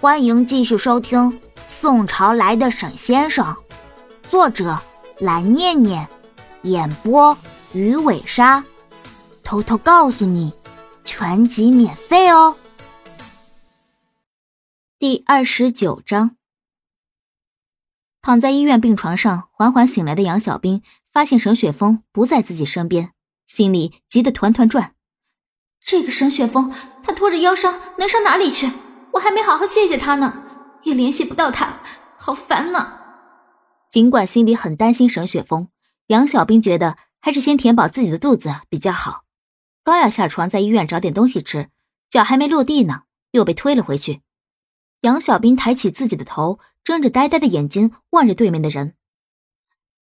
[0.00, 1.18] 欢迎继续收听
[1.66, 3.44] 《宋朝来的沈先生》，
[4.30, 4.80] 作者
[5.18, 6.08] 蓝念念，
[6.62, 7.36] 演播
[7.72, 8.64] 鱼尾鲨。
[9.42, 10.54] 偷偷告诉你，
[11.02, 12.56] 全集免费哦。
[15.00, 16.36] 第二十九章，
[18.22, 20.80] 躺在医院病床上缓缓醒来的杨小兵，
[21.12, 23.10] 发现沈雪峰不在自己身边，
[23.48, 24.94] 心里急得团团转。
[25.84, 26.72] 这个沈雪峰，
[27.02, 28.70] 他拖着腰伤能上哪里去？
[29.12, 30.44] 我还没好好谢谢他呢，
[30.82, 31.80] 也联系不到他，
[32.16, 32.98] 好烦呐！
[33.90, 35.68] 尽管心里很担心沈雪峰，
[36.08, 39.24] 杨小兵觉得还是先填饱自己的肚子比较好。
[39.82, 41.70] 刚要下床，在医院找点东西吃，
[42.10, 44.20] 脚还没落地呢，又被推了回去。
[45.00, 48.94] 杨小兵抬起自己的头，睁着呆呆的眼睛望着对面的人。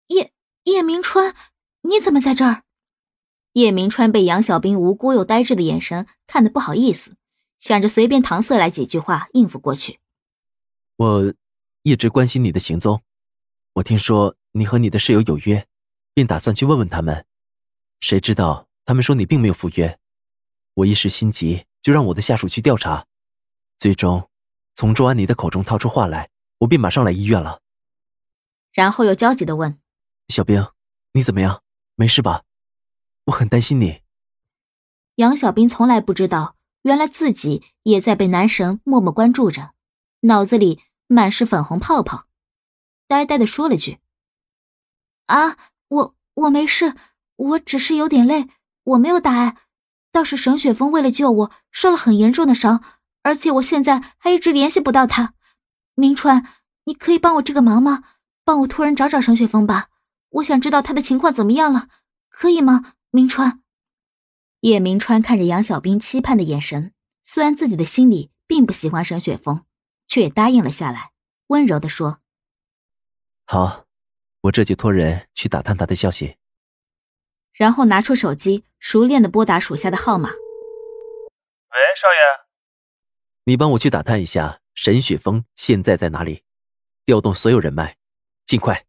[0.09, 0.32] 叶
[0.65, 1.34] 叶明川，
[1.82, 2.62] 你怎么在这儿？
[3.55, 7.16] 叶明川被杨小兵无辜又呆滞的眼神看得不好意思。
[7.62, 10.01] 想着随便搪塞来几句话应付过去。
[10.97, 11.33] 我
[11.83, 13.02] 一直关心你的行踪，
[13.74, 15.69] 我听说你和你的室友有约，
[16.13, 17.24] 便打算去问问他们。
[18.01, 19.96] 谁知道他们说你并没有赴约，
[20.74, 23.07] 我一时心急，就让我的下属去调查。
[23.79, 24.29] 最终，
[24.74, 27.60] 从周安妮的口中套出话来，我便马上来医院了。
[28.73, 29.79] 然后又焦急的问
[30.26, 30.66] ：“小兵，
[31.13, 31.63] 你怎么样？
[31.95, 32.43] 没事吧？
[33.26, 34.02] 我很担心你。”
[35.15, 36.57] 杨小兵从来不知道。
[36.83, 39.73] 原来自己也在被男神默默关注着，
[40.21, 42.27] 脑子里满是粉红泡泡，
[43.07, 43.99] 呆呆的说了句
[45.27, 45.57] ：“啊，
[45.88, 46.95] 我我没事，
[47.37, 48.49] 我只是有点累，
[48.85, 49.57] 我没有大碍。
[50.10, 52.83] 倒是沈雪峰为了救我受了很严重的伤，
[53.23, 55.35] 而且我现在还一直联系不到他。
[55.95, 56.47] 明川，
[56.85, 58.05] 你可以帮我这个忙吗？
[58.45, 59.88] 帮我托人找找沈雪峰吧，
[60.30, 61.88] 我想知道他的情况怎么样了，
[62.29, 63.60] 可以吗，明川？”
[64.62, 66.93] 叶明川看着杨小兵期盼的眼神，
[67.25, 69.65] 虽然自己的心里并不喜欢沈雪峰，
[70.06, 71.10] 却也答应了下来，
[71.49, 72.21] 温柔的说
[73.44, 73.87] ：“好，
[74.43, 76.37] 我这就托人去打探他的消息。”
[77.53, 80.31] 然后拿出手机，熟练的拨打属下的号码。
[80.31, 82.47] “喂，少爷，
[83.42, 86.44] 你帮我去打探一下沈雪峰现在在哪里，
[87.04, 87.97] 调动所有人脉，
[88.47, 88.86] 尽快。”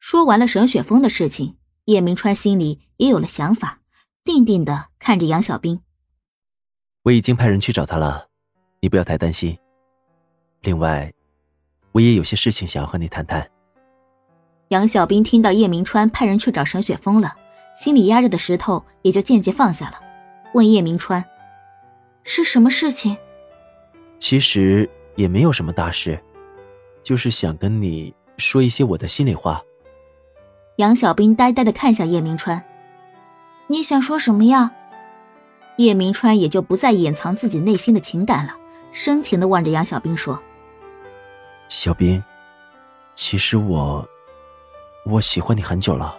[0.00, 3.82] 说完了沈雪峰的事情，叶明川心里也有了想法。
[4.28, 5.80] 定定的看着杨小兵，
[7.02, 8.26] 我已经派人去找他了，
[8.80, 9.58] 你不要太担心。
[10.60, 11.10] 另外，
[11.92, 13.50] 我也有些事情想要和你谈谈。
[14.68, 17.34] 杨小兵听到叶明川派人去找沈雪峰了，
[17.74, 19.98] 心里压着的石头也就渐渐放下了，
[20.52, 21.24] 问叶明川
[22.22, 23.16] ：“是什么事情？”
[24.20, 26.22] 其实也没有什么大事，
[27.02, 29.62] 就是想跟你说一些我的心里话。
[30.76, 32.62] 杨小兵呆呆的看向叶明川。
[33.68, 34.72] 你想说什么呀？
[35.76, 38.56] 叶明川也就不再掩藏自己内心的情感了，
[38.90, 40.42] 深情的望着杨小兵说
[41.68, 42.20] ：“小兵，
[43.14, 44.04] 其实我，
[45.04, 46.18] 我喜欢你很久了。”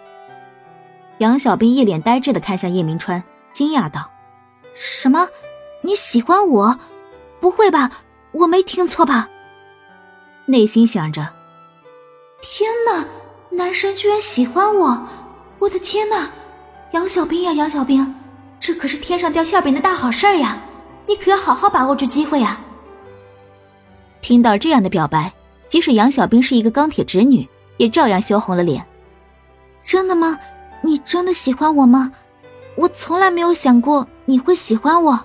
[1.18, 3.22] 杨小兵一脸呆滞的看向叶明川，
[3.52, 4.10] 惊讶道
[4.72, 5.28] ：“什么？
[5.82, 6.78] 你喜欢我？
[7.40, 7.90] 不会吧？
[8.32, 9.28] 我没听错吧？”
[10.46, 11.34] 内心想着
[12.40, 13.04] ：“天哪，
[13.50, 15.08] 男神居然喜欢我！
[15.58, 16.30] 我的天哪！”
[16.92, 18.14] 杨小兵呀，杨小兵，
[18.58, 20.60] 这可是天上掉馅饼的大好事呀！
[21.06, 22.58] 你可要好好把握住机会呀！
[24.20, 25.32] 听到这样的表白，
[25.68, 28.84] 即使杨小兵是一个钢铁直女，也照样羞红了脸。
[29.82, 30.36] 真的吗？
[30.82, 32.12] 你真的喜欢我吗？
[32.74, 35.24] 我从来没有想过你会喜欢我。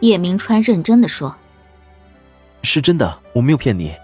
[0.00, 1.34] 叶明川认真的说
[2.62, 3.94] ：“是真的，我没有骗你。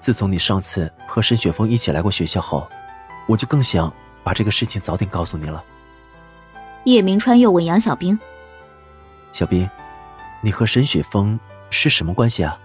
[0.00, 2.66] 自从你上次和沈雪峰一起来过学校后，
[3.28, 3.92] 我就更想……”
[4.24, 5.62] 把这个事情早点告诉你了。
[6.84, 8.18] 叶明川又问杨小兵
[9.32, 9.68] ：“小兵，
[10.40, 11.38] 你和沈雪峰
[11.70, 12.58] 是什么关系啊？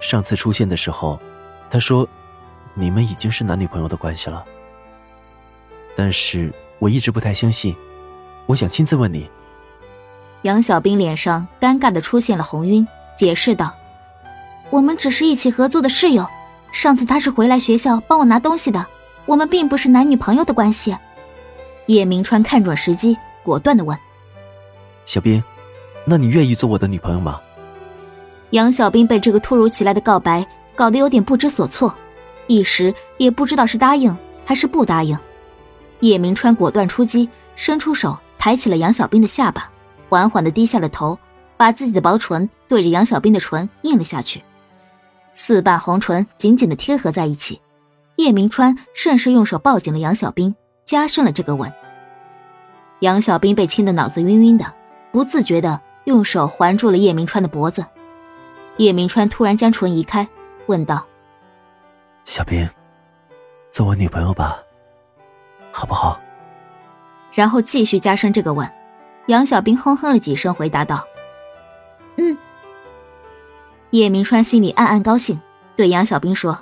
[0.00, 1.18] 上次出现的时候，
[1.70, 2.06] 他说
[2.74, 4.44] 你们已经是男女朋友的关系了。
[5.96, 7.74] 但是我一直不太相信，
[8.46, 9.30] 我想亲自问你。”
[10.42, 12.86] 杨小兵脸上尴尬的出现了红晕，
[13.16, 13.74] 解释道
[14.68, 16.28] ：“我们只是一起合作的室友，
[16.70, 18.86] 上次他是回来学校帮我拿东西的。”
[19.26, 20.96] 我们并不是男女朋友的关系。
[21.86, 23.98] 叶明川看准时机，果断的问
[25.04, 25.42] ：“小兵，
[26.06, 27.40] 那你愿意做我的女朋友吗？”
[28.50, 31.94] 杨小兵被这个突如其来的告白搞得有点不知所措，
[32.46, 35.18] 一时也不知道是答应还是不答应。
[36.00, 39.70] 叶明川果断出击，伸出手抬起了杨小兵的下巴，
[40.08, 41.18] 缓缓的低下了头，
[41.56, 44.42] 把自己的薄唇对着杨小兵的唇印了下去，
[45.32, 47.60] 四瓣红唇紧紧的贴合在一起。
[48.16, 51.72] 叶明川顺势用手抱紧了杨小兵，加深了这个吻。
[53.00, 54.72] 杨小兵被亲得脑子晕晕的，
[55.12, 57.84] 不自觉的用手环住了叶明川的脖子。
[58.76, 60.26] 叶明川突然将唇移开，
[60.66, 61.04] 问道
[62.24, 62.68] ：“小兵，
[63.70, 64.58] 做我女朋友吧，
[65.70, 66.20] 好不好？”
[67.32, 68.70] 然后继续加深这个吻。
[69.26, 71.04] 杨小兵哼哼了几声，回答道
[72.16, 72.36] ：“嗯。”
[73.90, 75.40] 叶明川心里暗暗高兴，
[75.76, 76.58] 对杨小兵说：“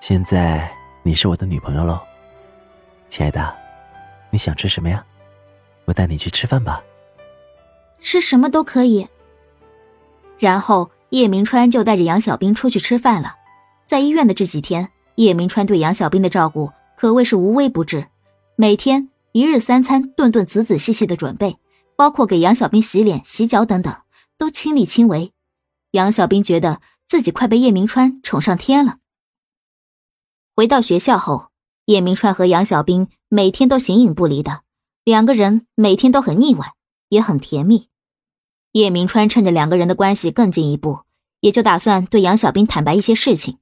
[0.00, 0.70] 现在
[1.02, 2.00] 你是我的女朋友喽，
[3.08, 3.54] 亲爱的，
[4.30, 5.04] 你想吃什么呀？
[5.84, 6.82] 我带你去吃饭吧。
[8.00, 9.08] 吃什么都可以。”
[10.38, 13.34] 然后叶明川就带着杨小兵出去吃饭了。
[13.84, 18.06] 在医院的这几天，叶明川对杨小兵的照顾可谓是无微不至，
[18.56, 19.10] 每天。
[19.32, 21.58] 一日三餐，顿顿仔仔细细的准备，
[21.96, 23.94] 包括给杨小兵洗脸、洗脚等等，
[24.38, 25.32] 都亲力亲为。
[25.90, 28.96] 杨小兵觉得自己快被叶明川宠上天了。
[30.58, 31.50] 回到学校后，
[31.84, 34.62] 叶明川和杨小兵每天都形影不离的，
[35.04, 36.72] 两个人每天都很腻歪，
[37.10, 37.86] 也很甜蜜。
[38.72, 41.02] 叶明川趁着两个人的关系更进一步，
[41.38, 43.58] 也就打算对杨小兵坦白一些事情。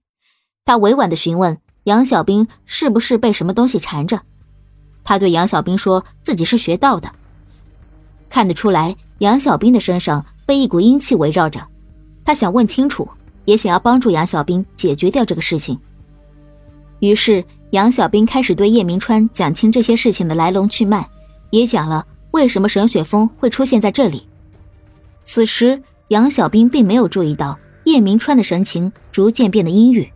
[0.65, 4.23] 他委婉的询问杨小兵是不是被什么东西缠着。
[5.05, 7.13] 他对杨小兵说自己是学道的，
[8.31, 11.63] 看得出来杨小兵的身上被一股阴气围绕着。
[12.25, 13.07] 他想问清楚，
[13.45, 15.79] 也想要帮助杨小兵解决掉这个事情。
[17.01, 21.09] 于是杨小兵开始对叶明川讲清这些事情的来龙去脉，
[21.51, 24.27] 也讲了为什么沈雪峰会出现在这里。
[25.25, 30.11] 此时杨小兵并没有注意到叶明川的神情逐渐变得阴郁。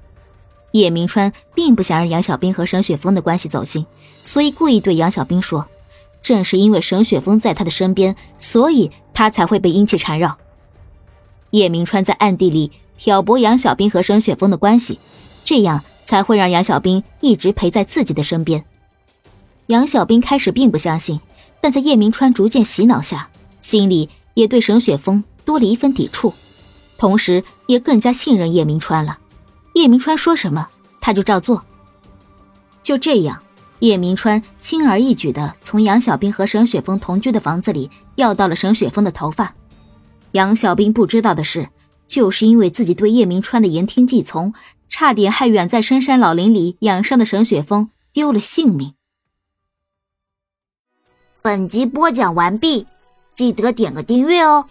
[0.72, 3.84] 叶明川并不想让杨小兵和沈雪峰的关系走近，
[4.22, 5.66] 所以故意对杨小兵说
[6.22, 10.38] ：“正是因为沈雪峰在他的身边，所以他才会被阴气缠绕。”
[11.50, 15.00] 叶明川在暗地里挑拨杨小兵和沈雪峰的关系，
[15.42, 18.64] 这样才会让杨小兵一直陪在自己的身边。
[19.68, 21.20] 杨小兵开始并不相信，
[21.60, 23.28] 但在叶明川逐渐洗脑下，
[23.60, 26.34] 心里也对沈雪峰多了一分抵触，
[26.98, 29.20] 同时也更加信任叶明川了。
[29.74, 30.68] 叶明川说什么，
[31.00, 31.62] 他就照做。
[32.82, 33.40] 就这样，
[33.78, 39.54] 叶明川轻而易举的从杨小兵和沈雪峰同居的房子里要到了沈雪峰的头发。
[40.32, 41.68] 杨小兵不知道的是，
[42.08, 44.52] 就是因为自己对叶明川的言听计从，
[44.90, 48.92] 差点害远在深山老林里养伤的沈雪峰丢了性命。
[51.40, 52.86] 本集播讲完毕，
[53.34, 54.68] 记得点个订阅哦。